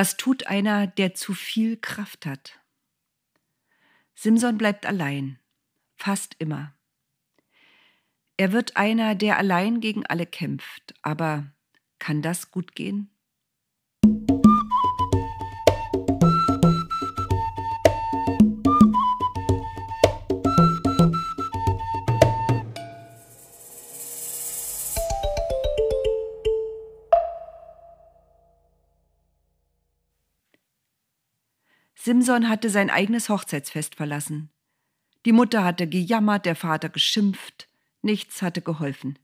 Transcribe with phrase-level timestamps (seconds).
[0.00, 2.60] Was tut einer, der zu viel Kraft hat?
[4.14, 5.40] Simson bleibt allein,
[5.96, 6.72] fast immer.
[8.36, 11.52] Er wird einer, der allein gegen alle kämpft, aber
[11.98, 13.10] kann das gut gehen?
[32.08, 34.48] Simson hatte sein eigenes Hochzeitsfest verlassen.
[35.26, 37.68] Die Mutter hatte gejammert, der Vater geschimpft,
[38.00, 39.18] nichts hatte geholfen.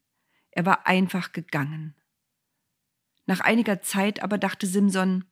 [0.50, 1.94] Er war einfach gegangen.
[3.24, 5.24] Nach einiger Zeit aber dachte Simson,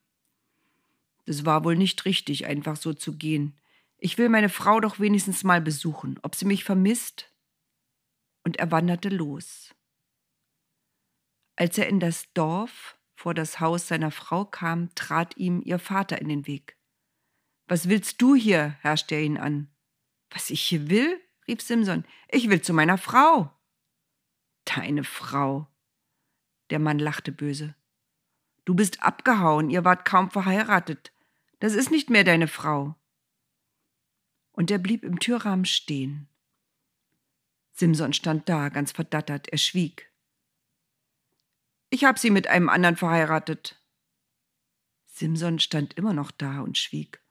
[1.27, 3.61] das war wohl nicht richtig, einfach so zu gehen.
[3.99, 7.35] Ich will meine Frau doch wenigstens mal besuchen, ob sie mich vermisst.
[8.45, 9.75] Und er wanderte los.
[11.57, 16.19] Als er in das Dorf vor das Haus seiner Frau kam, trat ihm ihr Vater
[16.19, 16.79] in den Weg.
[17.69, 18.77] Was willst du hier?
[18.81, 19.69] herrschte er ihn an.
[20.31, 21.21] Was ich hier will?
[21.49, 22.05] rief Simson.
[22.29, 23.51] Ich will zu meiner Frau.
[24.65, 25.69] Deine Frau.
[26.71, 27.75] Der Mann lachte böse.
[28.65, 31.13] Du bist abgehauen, ihr wart kaum verheiratet.
[31.59, 32.95] Das ist nicht mehr deine Frau.
[34.53, 36.29] Und er blieb im Türrahmen stehen.
[37.73, 40.11] Simson stand da, ganz verdattert, er schwieg.
[41.91, 43.81] Ich hab sie mit einem anderen verheiratet.
[45.07, 47.22] Simson stand immer noch da und schwieg.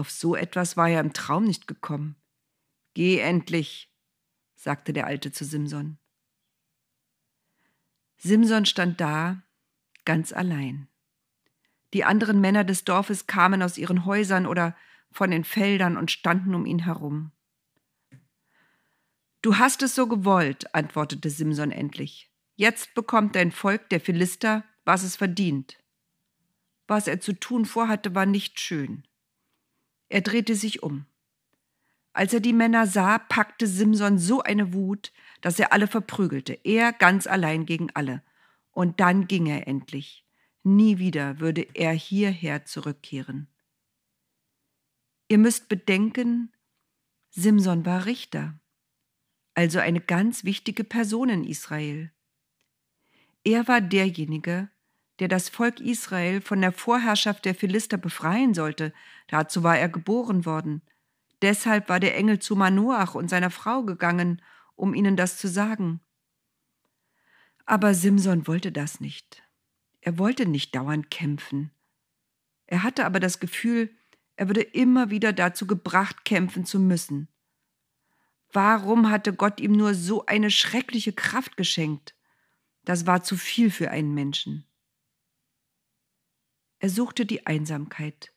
[0.00, 2.16] Auf so etwas war er im Traum nicht gekommen.
[2.94, 3.92] Geh endlich,
[4.56, 5.98] sagte der Alte zu Simson.
[8.16, 9.42] Simson stand da,
[10.06, 10.88] ganz allein.
[11.92, 14.74] Die anderen Männer des Dorfes kamen aus ihren Häusern oder
[15.12, 17.32] von den Feldern und standen um ihn herum.
[19.42, 22.32] Du hast es so gewollt, antwortete Simson endlich.
[22.56, 25.76] Jetzt bekommt dein Volk, der Philister, was es verdient.
[26.86, 29.04] Was er zu tun vorhatte, war nicht schön.
[30.10, 31.06] Er drehte sich um.
[32.12, 36.92] Als er die Männer sah, packte Simson so eine Wut, dass er alle verprügelte, er
[36.92, 38.22] ganz allein gegen alle.
[38.72, 40.26] Und dann ging er endlich.
[40.64, 43.48] Nie wieder würde er hierher zurückkehren.
[45.28, 46.52] Ihr müsst bedenken,
[47.30, 48.58] Simson war Richter,
[49.54, 52.10] also eine ganz wichtige Person in Israel.
[53.44, 54.68] Er war derjenige,
[55.20, 58.92] der das Volk Israel von der Vorherrschaft der Philister befreien sollte.
[59.28, 60.82] Dazu war er geboren worden.
[61.42, 64.42] Deshalb war der Engel zu Manoach und seiner Frau gegangen,
[64.76, 66.00] um ihnen das zu sagen.
[67.66, 69.42] Aber Simson wollte das nicht.
[70.00, 71.70] Er wollte nicht dauernd kämpfen.
[72.66, 73.90] Er hatte aber das Gefühl,
[74.36, 77.28] er würde immer wieder dazu gebracht, kämpfen zu müssen.
[78.52, 82.14] Warum hatte Gott ihm nur so eine schreckliche Kraft geschenkt?
[82.84, 84.64] Das war zu viel für einen Menschen.
[86.80, 88.32] Er suchte die Einsamkeit.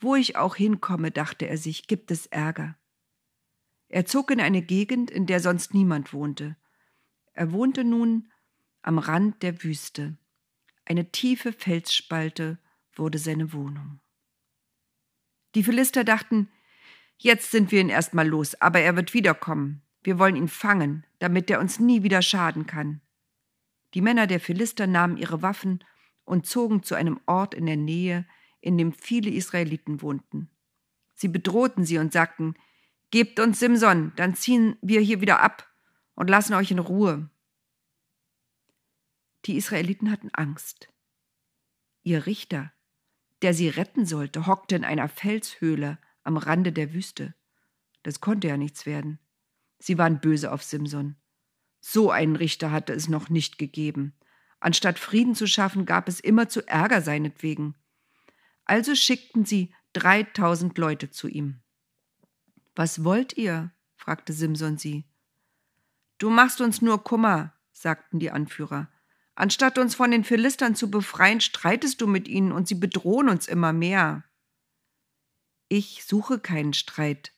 [0.00, 2.76] Wo ich auch hinkomme, dachte er sich, gibt es Ärger.
[3.88, 6.56] Er zog in eine Gegend, in der sonst niemand wohnte.
[7.34, 8.32] Er wohnte nun
[8.80, 10.16] am Rand der Wüste.
[10.86, 12.58] Eine tiefe Felsspalte
[12.94, 14.00] wurde seine Wohnung.
[15.54, 16.50] Die Philister dachten,
[17.18, 19.82] jetzt sind wir ihn erstmal los, aber er wird wiederkommen.
[20.02, 23.02] Wir wollen ihn fangen, damit er uns nie wieder schaden kann.
[23.92, 25.84] Die Männer der Philister nahmen ihre Waffen
[26.24, 28.26] und zogen zu einem Ort in der Nähe,
[28.60, 30.50] in dem viele Israeliten wohnten.
[31.14, 32.54] Sie bedrohten sie und sagten,
[33.10, 35.70] Gebt uns Simson, dann ziehen wir hier wieder ab
[36.16, 37.30] und lassen euch in Ruhe.
[39.44, 40.88] Die Israeliten hatten Angst.
[42.02, 42.72] Ihr Richter,
[43.42, 47.34] der sie retten sollte, hockte in einer Felshöhle am Rande der Wüste.
[48.02, 49.20] Das konnte ja nichts werden.
[49.78, 51.16] Sie waren böse auf Simson.
[51.80, 54.14] So einen Richter hatte es noch nicht gegeben.
[54.64, 57.74] Anstatt Frieden zu schaffen, gab es immer zu Ärger seinetwegen.
[58.64, 61.60] Also schickten sie dreitausend Leute zu ihm.
[62.74, 63.74] Was wollt ihr?
[63.94, 65.04] fragte Simson sie.
[66.16, 68.90] Du machst uns nur Kummer, sagten die Anführer.
[69.34, 73.48] Anstatt uns von den Philistern zu befreien, streitest du mit ihnen und sie bedrohen uns
[73.48, 74.24] immer mehr.
[75.68, 77.34] Ich suche keinen Streit,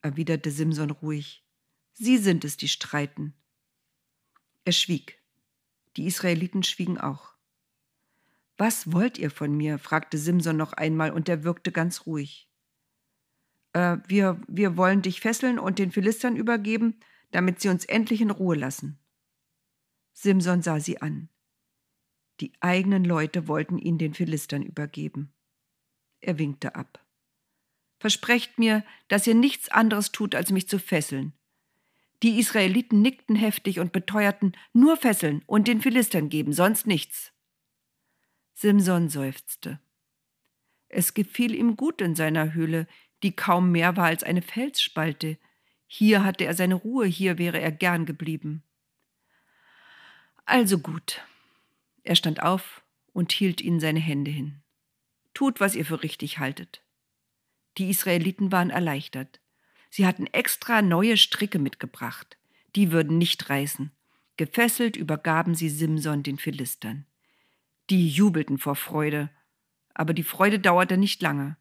[0.00, 1.44] erwiderte Simson ruhig.
[1.92, 3.34] Sie sind es, die streiten.
[4.64, 5.22] Er schwieg.
[5.96, 7.34] Die Israeliten schwiegen auch.
[8.56, 9.78] Was wollt ihr von mir?
[9.78, 12.48] fragte Simson noch einmal, und er wirkte ganz ruhig.
[13.72, 17.00] Äh, wir, wir wollen dich fesseln und den Philistern übergeben,
[17.30, 18.98] damit sie uns endlich in Ruhe lassen.
[20.12, 21.28] Simson sah sie an.
[22.40, 25.32] Die eigenen Leute wollten ihn den Philistern übergeben.
[26.20, 27.04] Er winkte ab.
[27.98, 31.32] Versprecht mir, dass ihr nichts anderes tut, als mich zu fesseln.
[32.24, 37.34] Die Israeliten nickten heftig und beteuerten, nur Fesseln und den Philistern geben, sonst nichts.
[38.54, 39.78] Simson seufzte.
[40.88, 42.86] Es gefiel ihm gut in seiner Höhle,
[43.22, 45.36] die kaum mehr war als eine Felsspalte.
[45.86, 48.62] Hier hatte er seine Ruhe, hier wäre er gern geblieben.
[50.46, 51.20] Also gut.
[52.04, 52.82] Er stand auf
[53.12, 54.62] und hielt ihnen seine Hände hin.
[55.34, 56.82] Tut, was ihr für richtig haltet.
[57.76, 59.42] Die Israeliten waren erleichtert.
[59.96, 62.36] Sie hatten extra neue Stricke mitgebracht.
[62.74, 63.92] Die würden nicht reißen.
[64.36, 67.06] Gefesselt übergaben sie Simson den Philistern.
[67.90, 69.30] Die jubelten vor Freude.
[69.94, 71.56] Aber die Freude dauerte nicht lange.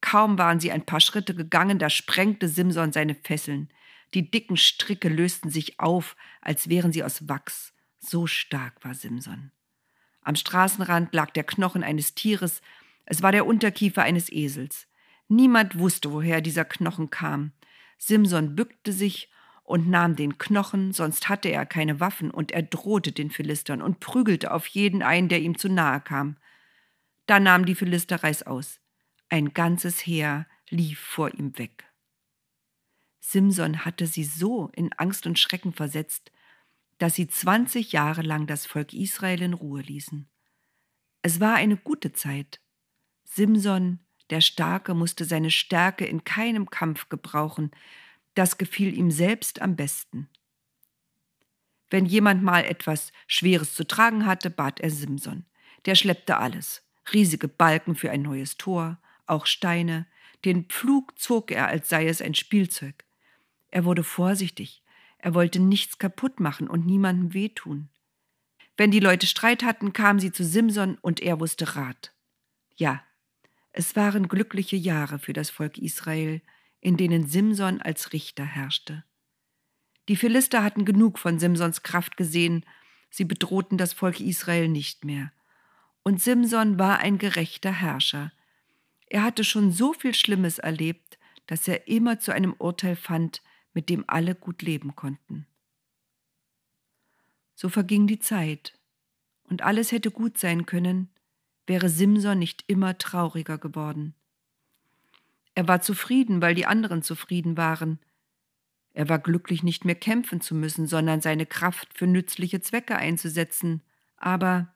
[0.00, 3.68] Kaum waren sie ein paar Schritte gegangen, da sprengte Simson seine Fesseln.
[4.12, 7.74] Die dicken Stricke lösten sich auf, als wären sie aus Wachs.
[8.00, 9.52] So stark war Simson.
[10.22, 12.60] Am Straßenrand lag der Knochen eines Tieres,
[13.04, 14.88] es war der Unterkiefer eines Esels.
[15.28, 17.52] Niemand wusste, woher dieser Knochen kam.
[17.98, 19.30] Simson bückte sich
[19.64, 24.00] und nahm den Knochen, sonst hatte er keine Waffen, und er drohte den Philistern und
[24.00, 26.38] prügelte auf jeden ein, der ihm zu nahe kam.
[27.26, 28.80] Da nahm die Philister Reißaus.
[29.28, 31.84] Ein ganzes Heer lief vor ihm weg.
[33.20, 36.32] Simson hatte sie so in Angst und Schrecken versetzt,
[36.96, 40.30] dass sie zwanzig Jahre lang das Volk Israel in Ruhe ließen.
[41.20, 42.60] Es war eine gute Zeit.
[43.24, 44.00] Simson,
[44.30, 47.70] der Starke, musste seine Stärke in keinem Kampf gebrauchen,
[48.34, 50.28] das gefiel ihm selbst am besten.
[51.90, 55.46] Wenn jemand mal etwas Schweres zu tragen hatte, bat er Simson.
[55.86, 56.82] Der schleppte alles.
[57.12, 60.06] Riesige Balken für ein neues Tor, auch Steine.
[60.44, 63.04] Den Pflug zog er, als sei es ein Spielzeug.
[63.70, 64.82] Er wurde vorsichtig.
[65.18, 67.88] Er wollte nichts kaputt machen und niemandem wehtun.
[68.76, 72.12] Wenn die Leute Streit hatten, kamen sie zu Simson und er wusste Rat.
[72.76, 73.02] Ja,
[73.78, 76.42] es waren glückliche Jahre für das Volk Israel,
[76.80, 79.04] in denen Simson als Richter herrschte.
[80.08, 82.66] Die Philister hatten genug von Simsons Kraft gesehen,
[83.08, 85.30] sie bedrohten das Volk Israel nicht mehr.
[86.02, 88.32] Und Simson war ein gerechter Herrscher,
[89.06, 91.16] er hatte schon so viel Schlimmes erlebt,
[91.46, 93.42] dass er immer zu einem Urteil fand,
[93.74, 95.46] mit dem alle gut leben konnten.
[97.54, 98.76] So verging die Zeit,
[99.44, 101.10] und alles hätte gut sein können,
[101.68, 104.14] wäre Simson nicht immer trauriger geworden.
[105.54, 107.98] Er war zufrieden, weil die anderen zufrieden waren.
[108.94, 113.82] Er war glücklich, nicht mehr kämpfen zu müssen, sondern seine Kraft für nützliche Zwecke einzusetzen,
[114.16, 114.74] aber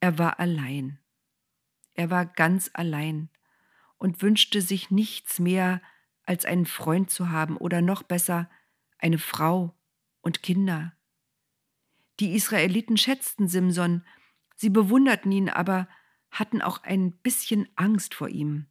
[0.00, 0.98] er war allein.
[1.94, 3.28] Er war ganz allein
[3.98, 5.80] und wünschte sich nichts mehr,
[6.24, 8.48] als einen Freund zu haben oder noch besser
[8.98, 9.74] eine Frau
[10.20, 10.92] und Kinder.
[12.18, 14.04] Die Israeliten schätzten Simson,
[14.60, 15.88] sie bewunderten ihn, aber
[16.30, 18.66] hatten auch ein bisschen Angst vor ihm.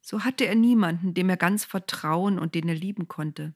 [0.00, 3.54] So hatte er niemanden, dem er ganz vertrauen und den er lieben konnte.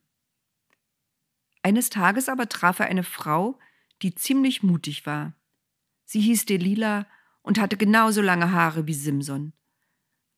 [1.63, 3.57] Eines Tages aber traf er eine Frau,
[4.01, 5.33] die ziemlich mutig war.
[6.03, 7.07] Sie hieß Delila
[7.41, 9.53] und hatte genauso lange Haare wie Simson.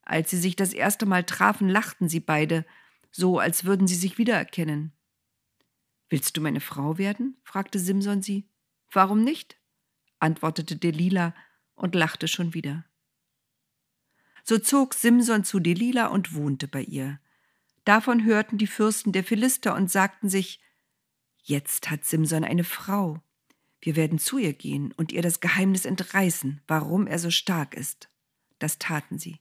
[0.02, 2.64] Als sie sich das erste Mal trafen, lachten sie beide,
[3.10, 4.92] so als würden sie sich wiedererkennen.
[6.08, 7.40] Willst du meine Frau werden?
[7.42, 8.48] fragte Simson sie.
[8.92, 9.59] Warum nicht?
[10.20, 11.34] Antwortete Delila
[11.74, 12.84] und lachte schon wieder.
[14.44, 17.20] So zog Simson zu Delila und wohnte bei ihr.
[17.84, 20.60] Davon hörten die Fürsten der Philister und sagten sich,
[21.42, 23.22] Jetzt hat Simson eine Frau.
[23.80, 28.10] Wir werden zu ihr gehen und ihr das Geheimnis entreißen, warum er so stark ist.
[28.58, 29.40] Das taten sie.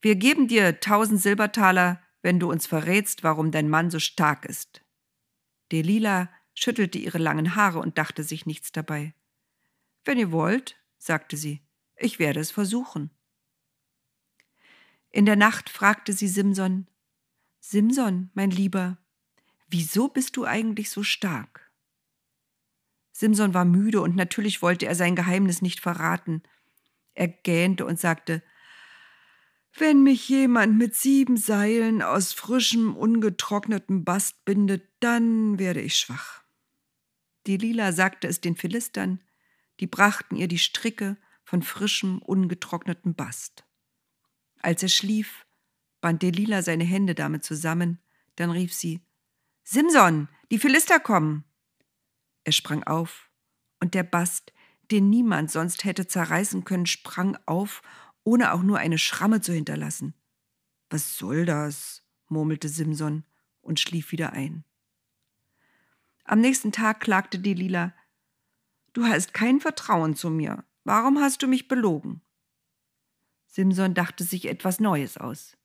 [0.00, 4.82] Wir geben dir tausend Silbertaler, wenn du uns verrätst, warum dein Mann so stark ist.
[5.72, 9.14] Delila schüttelte ihre langen Haare und dachte sich nichts dabei.
[10.04, 11.62] Wenn ihr wollt, sagte sie,
[11.96, 13.10] ich werde es versuchen.
[15.10, 16.88] In der Nacht fragte sie Simson,
[17.60, 18.98] Simson, mein Lieber,
[19.68, 21.70] wieso bist du eigentlich so stark?
[23.12, 26.42] Simson war müde und natürlich wollte er sein Geheimnis nicht verraten.
[27.14, 28.42] Er gähnte und sagte,
[29.74, 36.42] wenn mich jemand mit sieben Seilen aus frischem, ungetrocknetem Bast bindet, dann werde ich schwach.
[37.46, 39.22] Die Lila sagte es den Philistern,
[39.80, 43.64] die brachten ihr die Stricke von frischem, ungetrocknetem Bast.
[44.60, 45.46] Als er schlief,
[46.00, 47.98] band Delila seine Hände damit zusammen,
[48.36, 49.00] dann rief sie,
[49.64, 51.44] Simson, die Philister kommen.
[52.44, 53.30] Er sprang auf,
[53.80, 54.52] und der Bast,
[54.90, 57.82] den niemand sonst hätte zerreißen können, sprang auf,
[58.24, 60.14] ohne auch nur eine Schramme zu hinterlassen.
[60.90, 62.04] Was soll das?
[62.28, 63.24] murmelte Simson
[63.60, 64.64] und schlief wieder ein.
[66.24, 67.94] Am nächsten Tag klagte die Lila,
[68.92, 70.64] Du hast kein Vertrauen zu mir.
[70.84, 72.20] Warum hast du mich belogen?
[73.46, 75.56] Simson dachte sich etwas Neues aus.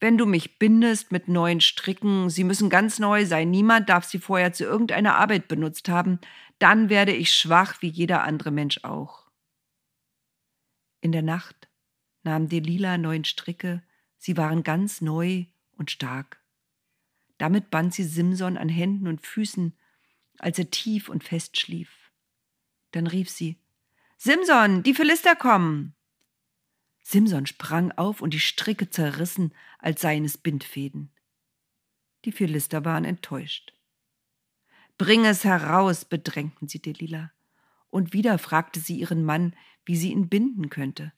[0.00, 4.18] Wenn du mich bindest mit neuen Stricken, sie müssen ganz neu sein, niemand darf sie
[4.18, 6.18] vorher zu irgendeiner Arbeit benutzt haben,
[6.58, 9.30] dann werde ich schwach wie jeder andere Mensch auch.
[11.00, 11.68] In der Nacht
[12.22, 13.82] nahm Delila neun Stricke,
[14.18, 16.42] sie waren ganz neu und stark.
[17.38, 19.76] Damit band sie Simson an Händen und Füßen,
[20.38, 22.10] als er tief und fest schlief.
[22.92, 23.58] Dann rief sie
[24.16, 25.94] Simson, die Philister kommen.
[27.02, 31.10] Simson sprang auf und die Stricke zerrissen, als seien es Bindfäden.
[32.24, 33.74] Die Philister waren enttäuscht.
[34.96, 37.32] Bring es heraus, bedrängten sie Delila.
[37.90, 41.12] Und wieder fragte sie ihren Mann, wie sie ihn binden könnte.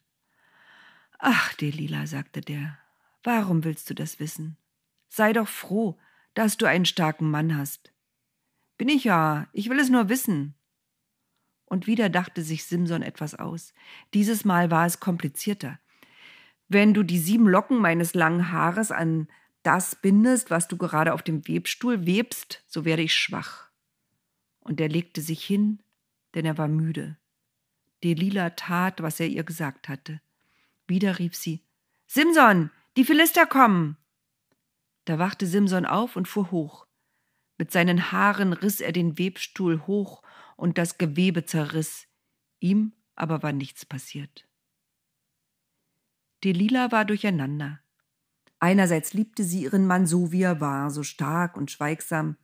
[1.19, 2.77] Ach, Delila, sagte der,
[3.23, 4.57] warum willst du das wissen?
[5.07, 5.97] Sei doch froh,
[6.33, 7.93] dass du einen starken Mann hast.
[8.77, 10.55] Bin ich ja, ich will es nur wissen.
[11.65, 13.73] Und wieder dachte sich Simson etwas aus.
[14.13, 15.79] Dieses Mal war es komplizierter.
[16.69, 19.27] Wenn du die sieben Locken meines langen Haares an
[19.63, 23.69] das bindest, was du gerade auf dem Webstuhl webst, so werde ich schwach.
[24.61, 25.83] Und er legte sich hin,
[26.35, 27.17] denn er war müde.
[28.03, 30.21] Delila tat, was er ihr gesagt hatte.
[30.87, 31.63] Wieder rief sie
[32.05, 33.97] Simson, die Philister kommen.
[35.05, 36.86] Da wachte Simson auf und fuhr hoch.
[37.57, 40.21] Mit seinen Haaren riss er den Webstuhl hoch
[40.55, 42.07] und das Gewebe zerriss.
[42.59, 44.47] Ihm aber war nichts passiert.
[46.43, 47.79] Delila war durcheinander.
[48.59, 52.37] Einerseits liebte sie ihren Mann so, wie er war, so stark und schweigsam.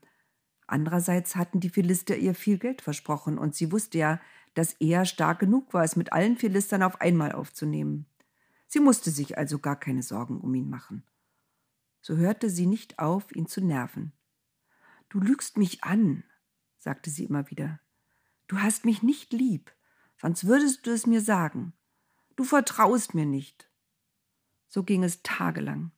[0.66, 4.22] Andererseits hatten die Philister ihr viel Geld versprochen, und sie wusste ja,
[4.54, 8.06] dass er stark genug war, es mit allen Philistern auf einmal aufzunehmen.
[8.68, 11.04] Sie musste sich also gar keine Sorgen um ihn machen.
[12.02, 14.14] So hörte sie nicht auf, ihn zu nerven.
[15.14, 16.24] Du lügst mich an,
[16.80, 17.80] sagte sie immer wieder.
[18.48, 19.72] Du hast mich nicht lieb,
[20.20, 21.74] sonst würdest du es mir sagen.
[22.36, 23.70] Du vertraust mir nicht.
[24.70, 25.92] So ging es tagelang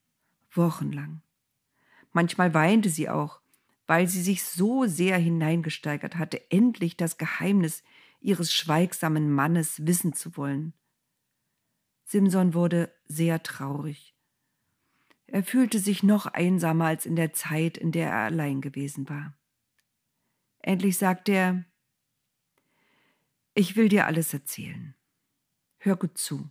[0.51, 1.21] wochenlang.
[2.11, 3.39] Manchmal weinte sie auch,
[3.87, 7.83] weil sie sich so sehr hineingesteigert hatte, endlich das Geheimnis
[8.19, 10.73] ihres schweigsamen Mannes wissen zu wollen.
[12.03, 14.14] Simson wurde sehr traurig.
[15.27, 19.33] Er fühlte sich noch einsamer als in der Zeit, in der er allein gewesen war.
[20.59, 21.65] Endlich sagte er,
[23.53, 24.95] ich will dir alles erzählen.
[25.77, 26.49] Hör gut zu.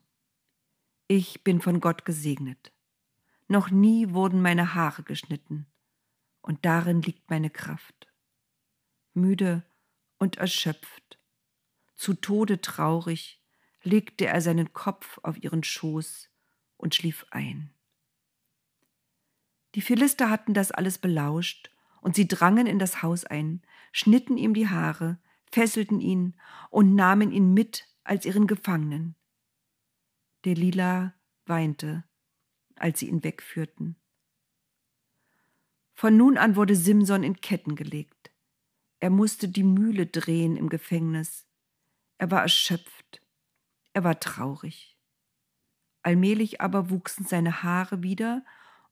[1.06, 2.72] Ich bin von Gott gesegnet.
[3.46, 5.66] Noch nie wurden meine Haare geschnitten,
[6.40, 8.08] und darin liegt meine Kraft.
[9.12, 9.64] Müde
[10.18, 11.18] und erschöpft,
[11.94, 13.40] zu Tode traurig,
[13.82, 16.30] legte er seinen Kopf auf ihren Schoß
[16.78, 17.73] und schlief ein.
[19.74, 23.62] Die Philister hatten das alles belauscht, und sie drangen in das Haus ein,
[23.92, 25.18] schnitten ihm die Haare,
[25.50, 26.34] fesselten ihn
[26.70, 29.14] und nahmen ihn mit als ihren Gefangenen.
[30.44, 31.14] Delila
[31.46, 32.04] weinte
[32.76, 33.96] als sie ihn wegführten.
[35.94, 38.30] Von nun an wurde Simson in Ketten gelegt.
[39.00, 41.46] Er musste die Mühle drehen im Gefängnis.
[42.18, 43.20] Er war erschöpft.
[43.92, 44.96] Er war traurig.
[46.02, 48.44] Allmählich aber wuchsen seine Haare wieder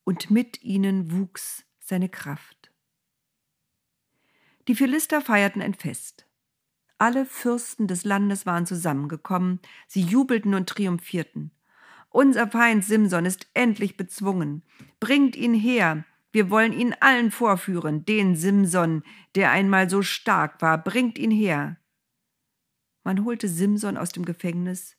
[0.05, 2.73] und mit ihnen wuchs seine Kraft.
[4.69, 6.27] Die Philister feierten ein Fest.
[6.99, 11.51] Alle Fürsten des Landes waren zusammengekommen, sie jubelten und triumphierten.
[12.11, 14.63] Unser Feind Simson ist endlich bezwungen.
[15.01, 16.05] Bringt ihn her.
[16.31, 19.03] Wir wollen ihn allen vorführen, den Simson,
[19.35, 20.83] der einmal so stark war.
[20.83, 21.79] Bringt ihn her.
[23.03, 24.97] Man holte Simson aus dem Gefängnis,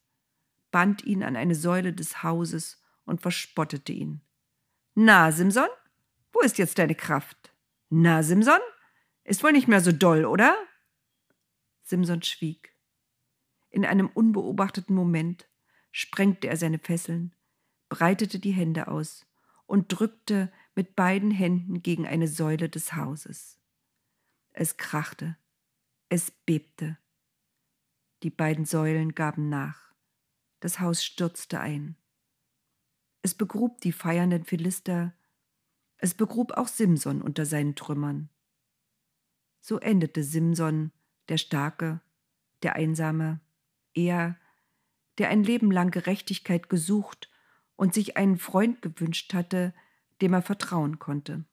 [0.71, 4.21] band ihn an eine Säule des Hauses und verspottete ihn.
[4.95, 5.69] Na, Simson,
[6.31, 7.51] wo ist jetzt deine Kraft?
[7.89, 8.59] Na, Simson,
[9.23, 10.55] ist wohl nicht mehr so doll, oder?
[11.83, 12.75] Simson schwieg.
[13.71, 15.49] In einem unbeobachteten Moment
[15.91, 17.35] sprengte er seine Fesseln,
[17.89, 19.25] breitete die Hände aus
[19.65, 23.59] und drückte mit beiden Händen gegen eine Säule des Hauses.
[24.51, 25.37] Es krachte,
[26.09, 26.99] es bebte.
[28.21, 29.93] Die beiden Säulen gaben nach.
[30.59, 31.97] Das Haus stürzte ein.
[33.23, 35.13] Es begrub die feiernden Philister,
[35.97, 38.29] es begrub auch Simson unter seinen Trümmern.
[39.61, 40.91] So endete Simson,
[41.29, 42.01] der Starke,
[42.63, 43.39] der Einsame,
[43.93, 44.37] er,
[45.17, 47.31] der ein Leben lang Gerechtigkeit gesucht
[47.77, 49.73] und sich einen Freund gewünscht hatte,
[50.21, 51.45] dem er vertrauen konnte.